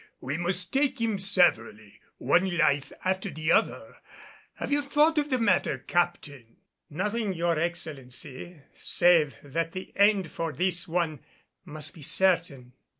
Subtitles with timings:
[0.19, 3.97] We must take him severally one life after the other.
[4.55, 6.57] Have you thought of the matter, Captain?"
[6.89, 11.19] "Nothing, your Excellency, save that the end for this one
[11.65, 12.73] must be certain."